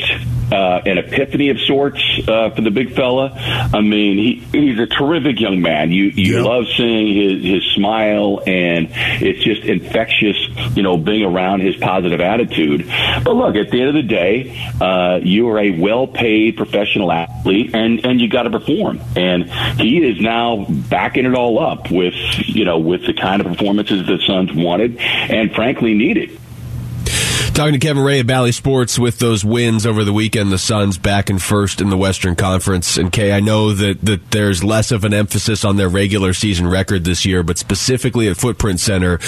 [0.52, 3.32] uh, an epiphany of sorts uh, for the big fella.
[3.34, 5.90] I mean, he, he's a terrific young man.
[5.90, 6.42] You you yeah.
[6.42, 10.36] love seeing his his smile, and it's just infectious.
[10.76, 12.86] You know, being around his positive attitude.
[13.24, 17.12] But look, at the end of the day, uh, you are a well paid professional
[17.12, 19.00] athlete, and and you got to perform.
[19.16, 23.48] And he is now backing it all up with you know with the kind of
[23.48, 26.39] performances the Suns wanted and frankly needed.
[27.61, 30.96] Talking to Kevin Ray of Bally Sports with those wins over the weekend, the Suns
[30.96, 32.96] back in first in the Western Conference.
[32.96, 36.66] And Kay, I know that, that there's less of an emphasis on their regular season
[36.66, 39.18] record this year, but specifically at Footprint Center,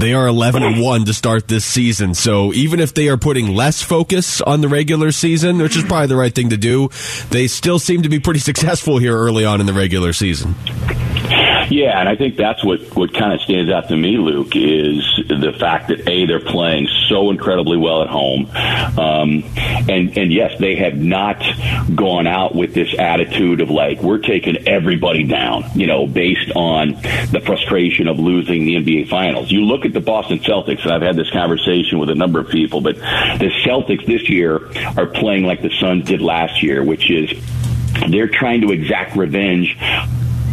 [0.00, 2.14] they are 11 and 1 to start this season.
[2.14, 6.08] So even if they are putting less focus on the regular season, which is probably
[6.08, 6.88] the right thing to do,
[7.30, 10.56] they still seem to be pretty successful here early on in the regular season.
[11.70, 15.02] Yeah, and I think that's what what kind of stands out to me, Luke, is
[15.28, 18.46] the fact that a they're playing so incredibly well at home,
[18.98, 19.44] um,
[19.88, 21.42] and and yes, they have not
[21.94, 26.92] gone out with this attitude of like we're taking everybody down, you know, based on
[27.32, 29.50] the frustration of losing the NBA Finals.
[29.50, 32.48] You look at the Boston Celtics, and I've had this conversation with a number of
[32.48, 37.10] people, but the Celtics this year are playing like the Suns did last year, which
[37.10, 37.32] is
[38.08, 39.76] they're trying to exact revenge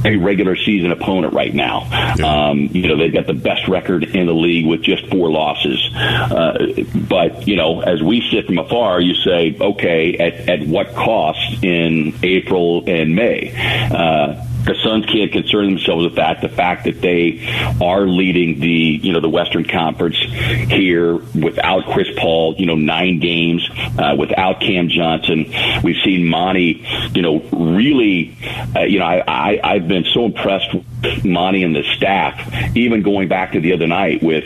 [0.05, 1.87] a regular season opponent right now.
[2.17, 2.49] Yeah.
[2.49, 5.89] Um, you know, they've got the best record in the league with just four losses.
[5.95, 10.93] Uh, but, you know, as we sit from afar, you say, okay, at, at what
[10.93, 13.53] cost in April and May?
[13.91, 16.41] Uh, the Suns can't concern themselves with that.
[16.41, 17.45] The fact that they
[17.81, 23.19] are leading the you know the Western Conference here without Chris Paul, you know nine
[23.19, 25.53] games uh, without Cam Johnson.
[25.83, 28.37] We've seen Monty, you know, really,
[28.75, 33.01] uh, you know, I, I I've been so impressed with Monty and the staff, even
[33.03, 34.45] going back to the other night with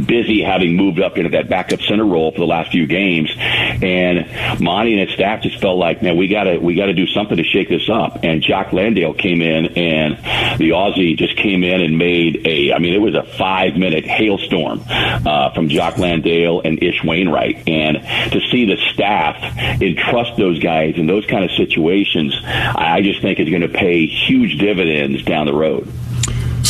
[0.00, 3.30] busy having moved up into that backup center role for the last few games.
[3.36, 7.36] And Monty and his staff just felt like, man, we gotta we gotta do something
[7.36, 8.20] to shake this up.
[8.22, 10.16] And Jock Landale came in and
[10.58, 14.04] the Aussie just came in and made a I mean, it was a five minute
[14.04, 17.68] hailstorm uh, from Jock Landale and Ish Wainwright.
[17.68, 17.98] And
[18.32, 19.36] to see the staff
[19.80, 24.06] entrust those guys in those kind of situations, I just think is going to pay
[24.06, 25.88] huge dividends down the road.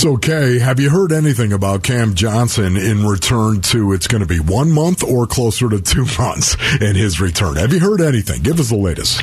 [0.03, 4.27] So, Kay, have you heard anything about Cam Johnson in return to it's going to
[4.27, 7.55] be one month or closer to two months in his return?
[7.55, 8.43] Have you heard anything?
[8.43, 9.23] Give us the latest.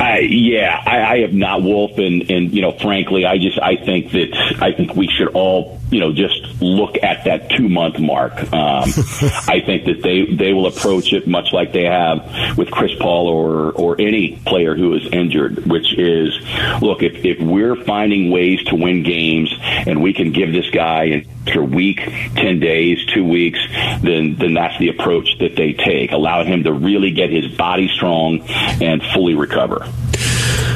[0.00, 3.76] I, yeah, I, I have not, Wolf, and and you know, frankly, I just I
[3.76, 7.98] think that I think we should all you know, just look at that two month
[7.98, 8.32] mark.
[8.52, 8.88] Um,
[9.48, 13.28] I think that they, they will approach it much like they have with Chris Paul
[13.28, 16.38] or, or any player who is injured, which is,
[16.80, 21.04] look, if, if we're finding ways to win games and we can give this guy
[21.04, 23.58] an extra week, 10 days, two weeks,
[24.02, 26.12] then, then that's the approach that they take.
[26.12, 29.86] Allow him to really get his body strong and fully recover.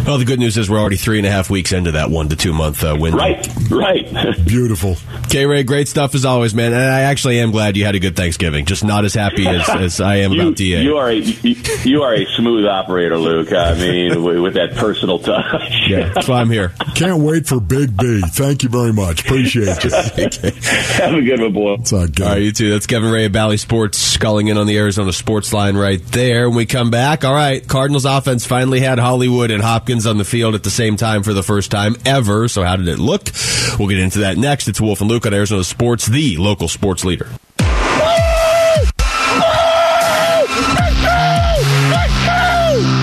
[0.07, 2.29] Well, the good news is we're already three and a half weeks into that one
[2.29, 3.17] to two month uh, window.
[3.17, 4.37] Right, right.
[4.47, 4.97] Beautiful.
[5.31, 6.75] K Ray, great stuff as always, man.
[6.75, 8.67] And I actually am glad you had a good Thanksgiving.
[8.67, 10.83] Just not as happy as, as I am you, about DA.
[10.83, 13.51] You are a you are a smooth operator, Luke.
[13.55, 15.73] I mean, with that personal touch.
[15.89, 16.75] yeah, that's why I'm here.
[16.95, 18.21] Can't wait for Big B.
[18.27, 19.25] Thank you very much.
[19.25, 19.91] Appreciate you.
[19.91, 21.77] Have a good one, boy.
[21.77, 22.71] What's up, All right, you too.
[22.71, 26.51] That's Kevin Ray of Bally Sports calling in on the Arizona Sports Line right there.
[26.51, 30.25] When we come back, all right, Cardinals offense finally had Hollywood and Hopkins on the
[30.25, 32.49] field at the same time for the first time ever.
[32.49, 33.31] So how did it look?
[33.79, 34.67] We'll get into that next.
[34.67, 37.29] It's Wolf and Luke on Arizona Sports, the local sports leader.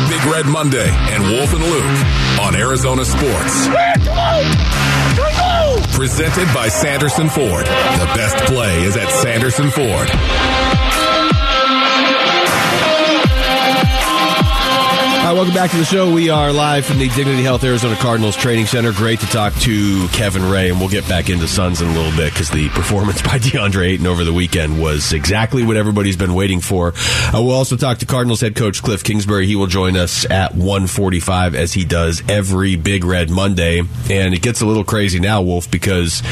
[0.10, 3.68] Big Red Monday and Wolf and Luke on Arizona Sports.
[5.96, 7.66] Presented by Sanderson Ford.
[7.66, 10.91] The best play is at Sanderson Ford.
[15.24, 16.12] Right, welcome back to the show.
[16.12, 18.92] We are live from the Dignity Health Arizona Cardinals Training Center.
[18.92, 22.12] Great to talk to Kevin Ray, and we'll get back into Suns in a little
[22.18, 26.34] bit because the performance by DeAndre Ayton over the weekend was exactly what everybody's been
[26.34, 26.96] waiting for.
[27.28, 29.46] Uh, we'll also talk to Cardinals head coach Cliff Kingsbury.
[29.46, 34.42] He will join us at 1:45 as he does every Big Red Monday, and it
[34.42, 36.24] gets a little crazy now, Wolf, because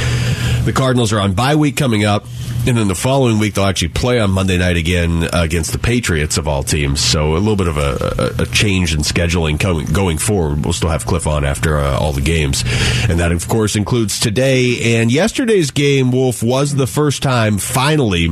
[0.66, 2.26] the Cardinals are on bye week coming up.
[2.68, 5.80] And then the following week, they'll actually play on Monday night again uh, against the
[5.80, 7.00] Patriots of all teams.
[7.00, 10.64] So a little bit of a, a, a change in scheduling coming, going forward.
[10.64, 12.64] We'll still have Cliff on after uh, all the games.
[13.10, 15.00] And that, of course, includes today.
[15.00, 18.28] And yesterday's game, Wolf, was the first time, finally,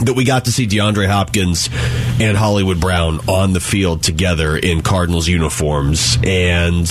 [0.00, 1.70] that we got to see DeAndre Hopkins
[2.20, 6.18] and Hollywood Brown on the field together in Cardinals uniforms.
[6.22, 6.88] And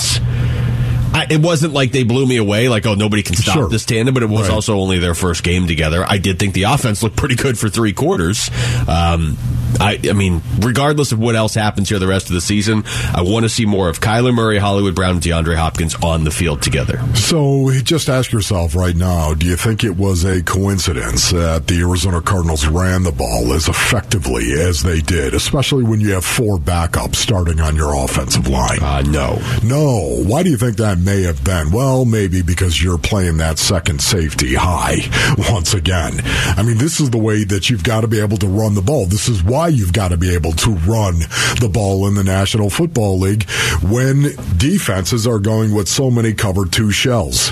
[1.13, 3.69] I, it wasn't like they blew me away, like, oh, nobody can stop Sure.
[3.69, 4.51] this tandem, but it was Right.
[4.51, 6.05] also only their first game together.
[6.07, 8.49] I did think the offense looked pretty good for three quarters.
[8.87, 9.37] Um,
[9.79, 13.21] I, I mean, regardless of what else happens here the rest of the season, I
[13.21, 16.61] want to see more of Kyler Murray, Hollywood Brown, and DeAndre Hopkins on the field
[16.61, 16.99] together.
[17.15, 21.79] So just ask yourself right now do you think it was a coincidence that the
[21.81, 26.57] Arizona Cardinals ran the ball as effectively as they did, especially when you have four
[26.57, 28.79] backups starting on your offensive line?
[28.81, 29.39] Uh, no.
[29.63, 30.23] No.
[30.25, 31.71] Why do you think that may have been?
[31.71, 34.97] Well, maybe because you're playing that second safety high
[35.51, 36.21] once again.
[36.57, 38.81] I mean, this is the way that you've got to be able to run the
[38.81, 39.05] ball.
[39.05, 41.19] This is why you've got to be able to run
[41.59, 43.49] the ball in the National Football League
[43.81, 47.51] when defenses are going with so many cover two shells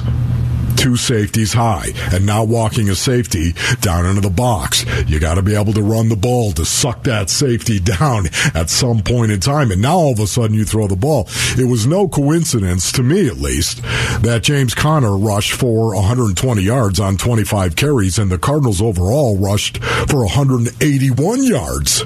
[0.85, 4.85] two safeties high and not walking a safety down into the box.
[5.07, 8.69] You got to be able to run the ball to suck that safety down at
[8.69, 9.71] some point in time.
[9.71, 11.27] And now all of a sudden you throw the ball.
[11.57, 13.81] It was no coincidence, to me at least,
[14.21, 19.83] that James Conner rushed for 120 yards on 25 carries and the Cardinals overall rushed
[19.83, 22.05] for 181 yards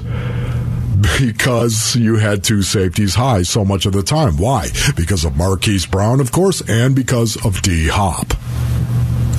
[1.18, 4.38] because you had two safeties high so much of the time.
[4.38, 4.68] Why?
[4.96, 8.32] Because of Marquise Brown, of course, and because of D Hop.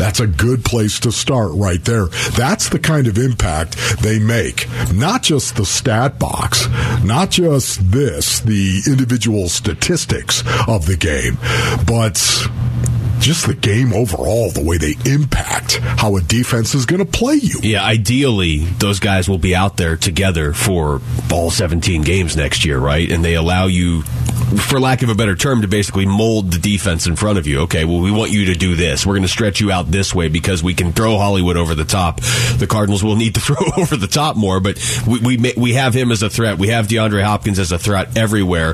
[0.02, 2.08] That's a good place to start right there.
[2.36, 4.68] That's the kind of impact they make.
[4.92, 6.68] Not just the stat box,
[7.04, 11.38] not just this, the individual statistics of the game,
[11.86, 12.18] but
[13.22, 17.36] just the game overall, the way they impact how a defense is going to play
[17.36, 17.60] you.
[17.62, 22.80] Yeah, ideally, those guys will be out there together for all 17 games next year,
[22.80, 23.10] right?
[23.10, 27.06] And they allow you, for lack of a better term, to basically mold the defense
[27.06, 27.62] in front of you.
[27.62, 29.06] Okay, well, we want you to do this.
[29.06, 31.86] We're going to stretch you out this way because we can throw Hollywood over the
[31.86, 32.20] top.
[32.58, 35.94] The Cardinals will need to throw over the top more, but we, we, we have
[35.94, 36.58] him as a threat.
[36.58, 38.74] We have DeAndre Hopkins as a threat everywhere.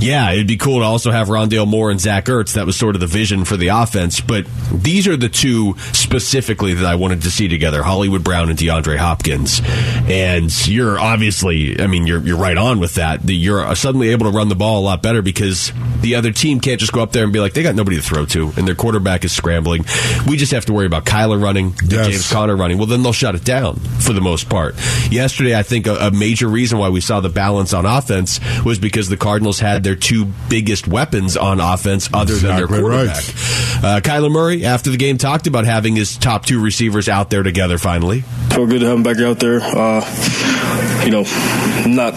[0.00, 2.52] Yeah, it'd be cool to also have Rondale Moore and Zach Ertz.
[2.54, 3.85] That was sort of the vision for the offense.
[4.20, 8.58] But these are the two specifically that I wanted to see together: Hollywood Brown and
[8.58, 9.60] DeAndre Hopkins.
[10.08, 13.22] And you're obviously, I mean, you're you're right on with that.
[13.22, 16.60] The- You're suddenly able to run the ball a lot better because the other team
[16.60, 18.66] can't just go up there and be like, they got nobody to throw to, and
[18.66, 19.84] their quarterback is scrambling.
[20.26, 22.06] We just have to worry about Kyler running, Yes.
[22.08, 22.78] James Conner running.
[22.78, 24.74] Well, then they'll shut it down for the most part.
[25.10, 28.78] Yesterday, I think a, a major reason why we saw the balance on offense was
[28.78, 33.06] because the Cardinals had their two biggest weapons on offense other than their quarterback.
[33.16, 33.84] right.
[33.84, 37.42] Uh, Kyler Murray, after the game, talked about having his top two receivers out there
[37.42, 38.20] together finally.
[38.50, 39.60] felt good to have him back out there.
[39.62, 40.00] Uh,
[41.04, 41.22] you know,
[41.86, 42.14] not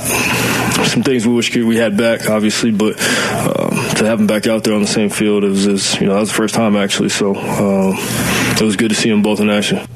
[0.88, 4.64] some things we wish we had back, obviously, but um, to have him back out
[4.64, 7.10] there on the same field is, is you know, that was the first time actually.
[7.10, 9.88] So um, it was good to see them both in action.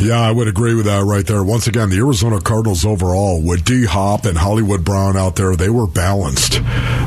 [0.00, 1.44] Yeah, I would agree with that right there.
[1.44, 5.68] Once again, the Arizona Cardinals overall, with D Hop and Hollywood Brown out there, they
[5.68, 6.52] were balanced.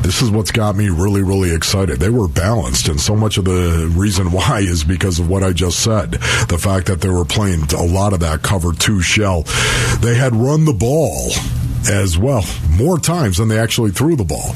[0.04, 2.00] This is what's got me really, really excited.
[2.00, 5.54] They were balanced, and so much of the reason why is because of what I
[5.54, 6.12] just said.
[6.12, 9.42] The fact that they were playing a lot of that cover two shell.
[10.02, 11.32] They had run the ball
[11.90, 14.54] as well, more times than they actually threw the ball.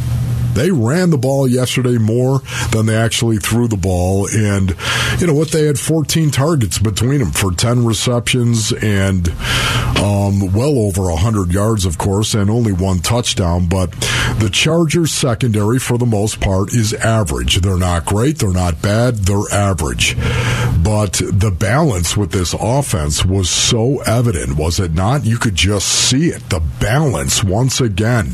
[0.58, 2.40] They ran the ball yesterday more
[2.72, 4.28] than they actually threw the ball.
[4.28, 4.76] And
[5.20, 5.52] you know what?
[5.52, 9.30] They had 14 targets between them for 10 receptions and
[10.00, 13.68] um, well over 100 yards, of course, and only one touchdown.
[13.68, 13.92] But
[14.40, 17.58] the Chargers secondary, for the most part, is average.
[17.58, 18.40] They're not great.
[18.40, 19.18] They're not bad.
[19.18, 20.16] They're average.
[20.84, 25.24] But the balance with this offense was so evident, was it not?
[25.24, 26.50] You could just see it.
[26.50, 28.34] The balance, once again.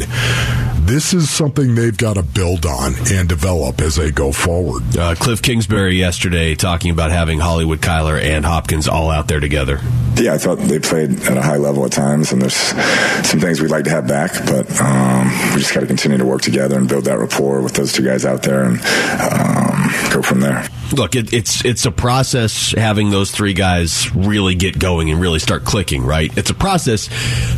[0.86, 4.98] This is something they've got to build on and develop as they go forward.
[4.98, 9.79] Uh, Cliff Kingsbury yesterday talking about having Hollywood Kyler and Hopkins all out there together.
[10.17, 13.62] Yeah, I thought they played at a high level at times, and there's some things
[13.62, 16.77] we'd like to have back, but um, we just got to continue to work together
[16.77, 18.81] and build that rapport with those two guys out there and
[19.21, 20.67] um, go from there.
[20.92, 25.40] Look, it, it's it's a process having those three guys really get going and really
[25.40, 26.36] start clicking, right?
[26.38, 27.08] It's a process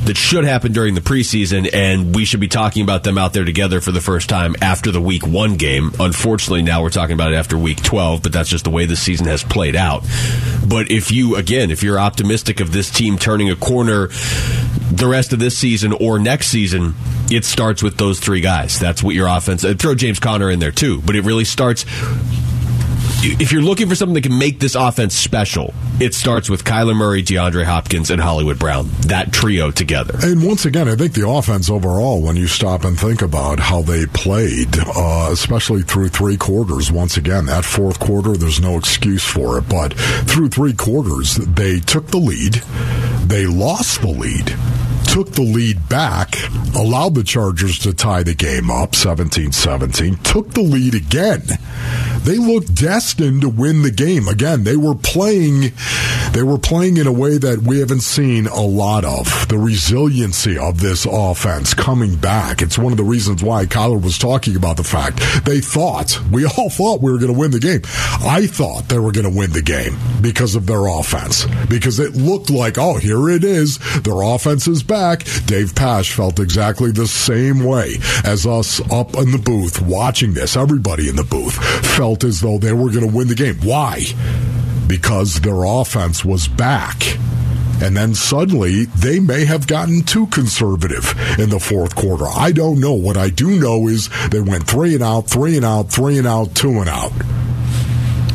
[0.05, 3.43] that should happen during the preseason, and we should be talking about them out there
[3.43, 5.91] together for the first time after the week one game.
[5.99, 8.95] Unfortunately, now we're talking about it after week 12, but that's just the way the
[8.95, 10.05] season has played out.
[10.65, 14.09] But if you, again, if you're optimistic of this team turning a corner
[14.91, 16.95] the rest of this season or next season,
[17.29, 18.79] it starts with those three guys.
[18.79, 19.65] That's what your offense.
[19.77, 21.85] Throw James Conner in there too, but it really starts.
[23.27, 26.95] If you're looking for something that can make this offense special, it starts with Kyler
[26.95, 28.87] Murray, DeAndre Hopkins, and Hollywood Brown.
[29.07, 30.19] That trio together.
[30.21, 33.81] And once again, I think the offense overall, when you stop and think about how
[33.81, 39.25] they played, uh, especially through three quarters, once again, that fourth quarter, there's no excuse
[39.25, 39.67] for it.
[39.67, 39.93] But
[40.27, 42.61] through three quarters, they took the lead,
[43.27, 44.55] they lost the lead.
[45.07, 46.35] Took the lead back,
[46.75, 51.41] allowed the Chargers to tie the game up 17 17, took the lead again.
[52.23, 54.27] They looked destined to win the game.
[54.27, 55.71] Again, they were playing
[56.33, 59.47] they were playing in a way that we haven't seen a lot of.
[59.47, 62.61] The resiliency of this offense coming back.
[62.61, 66.45] It's one of the reasons why Kyler was talking about the fact they thought, we
[66.45, 67.81] all thought we were going to win the game.
[68.19, 71.45] I thought they were going to win the game because of their offense.
[71.69, 73.77] Because it looked like, oh, here it is.
[74.01, 74.94] Their offense is back.
[75.45, 80.55] Dave Pasch felt exactly the same way as us up in the booth watching this.
[80.55, 81.55] Everybody in the booth
[81.95, 83.57] felt as though they were going to win the game.
[83.61, 84.03] Why?
[84.87, 86.95] Because their offense was back.
[87.81, 92.25] And then suddenly they may have gotten too conservative in the fourth quarter.
[92.25, 92.93] I don't know.
[92.93, 96.25] What I do know is they went three and out, three and out, three and
[96.25, 97.11] out, two and out.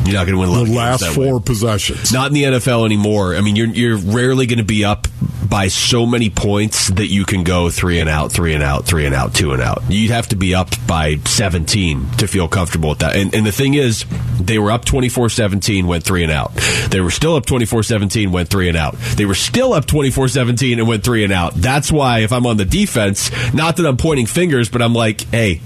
[0.05, 1.43] You're not going to win The last four way.
[1.43, 2.11] possessions.
[2.11, 3.35] Not in the NFL anymore.
[3.35, 5.07] I mean, you're you're rarely going to be up
[5.51, 9.05] by so many points that you can go three and out, three and out, three
[9.05, 9.83] and out, two and out.
[9.89, 13.17] You'd have to be up by 17 to feel comfortable with that.
[13.17, 14.05] And, and the thing is,
[14.39, 16.55] they were up 24-17, went three and out.
[16.89, 18.95] They were still up 24-17, went three and out.
[19.17, 21.53] They were still up 24-17 and went three and out.
[21.55, 25.19] That's why if I'm on the defense, not that I'm pointing fingers, but I'm like,
[25.31, 25.59] hey,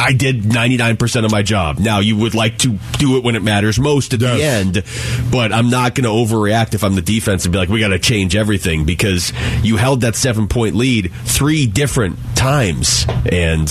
[0.00, 1.78] I did 99% of my job.
[1.78, 4.82] Now, you would like to do it when it matters most at the end,
[5.30, 7.88] but I'm not going to overreact if I'm the defense and be like, we got
[7.88, 9.32] to change everything because
[9.62, 13.04] you held that seven point lead three different times.
[13.30, 13.68] And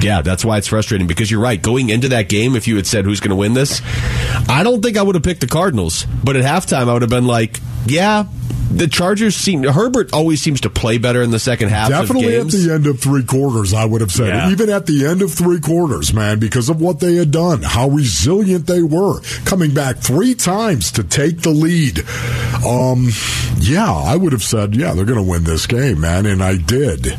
[0.00, 1.60] yeah, that's why it's frustrating because you're right.
[1.60, 3.82] Going into that game, if you had said who's going to win this,
[4.48, 7.10] I don't think I would have picked the Cardinals, but at halftime, I would have
[7.10, 8.24] been like, yeah.
[8.72, 11.88] The Chargers seem Herbert always seems to play better in the second half.
[11.88, 14.28] Definitely at the end of three quarters, I would have said.
[14.28, 14.50] Yeah.
[14.50, 17.88] Even at the end of three quarters, man, because of what they had done, how
[17.88, 22.04] resilient they were, coming back three times to take the lead.
[22.64, 23.08] Um,
[23.58, 26.56] yeah, I would have said, yeah, they're going to win this game, man, and I
[26.56, 27.18] did,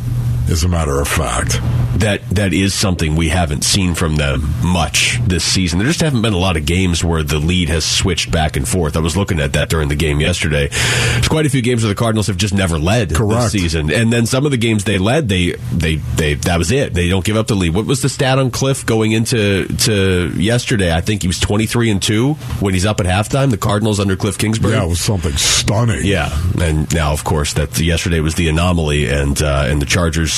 [0.52, 1.60] as a matter of fact.
[2.00, 5.80] that that is something we haven't seen from them much this season.
[5.80, 8.68] There just haven't been a lot of games where the lead has switched back and
[8.68, 8.96] forth.
[8.98, 10.68] I was looking at that during the game yesterday.
[10.70, 13.52] There's quite a few games where the Cardinals have just never led this Correct.
[13.52, 16.94] season, and then some of the games they led, they they they that was it.
[16.94, 17.74] They don't give up the lead.
[17.76, 20.94] What was the stat on Cliff going into to yesterday?
[20.94, 23.52] I think he was 23 and two when he's up at halftime.
[23.52, 24.74] The Cardinals under Cliff Kingsbury.
[24.74, 26.02] Yeah, it was something stunning.
[26.04, 26.30] Yeah,
[26.60, 30.32] and now of course that yesterday was the anomaly, and uh, and the Chargers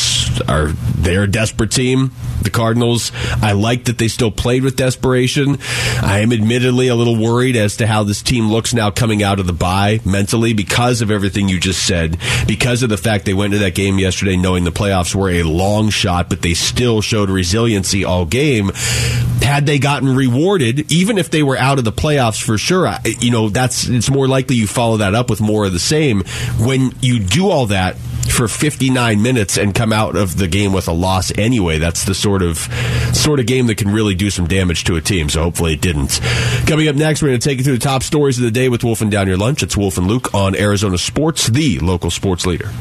[0.47, 2.11] are they're a desperate team.
[2.41, 5.57] The Cardinals, I like that they still played with desperation.
[6.01, 9.39] I am admittedly a little worried as to how this team looks now coming out
[9.39, 13.33] of the bye mentally because of everything you just said, because of the fact they
[13.33, 17.01] went into that game yesterday knowing the playoffs were a long shot, but they still
[17.01, 18.69] showed resiliency all game.
[19.41, 23.31] Had they gotten rewarded, even if they were out of the playoffs for sure, you
[23.31, 26.23] know that's it's more likely you follow that up with more of the same.
[26.59, 27.95] When you do all that
[28.29, 32.15] for 59 minutes and come out of the game with a loss anyway, that's the
[32.15, 32.57] sort of
[33.13, 35.29] sort of game that can really do some damage to a team.
[35.29, 36.19] So hopefully it didn't.
[36.65, 38.69] Coming up next, we're going to take you through the top stories of the day
[38.69, 39.63] with Wolf and Down Your Lunch.
[39.63, 42.73] It's Wolf and Luke on Arizona Sports, the local sports leader.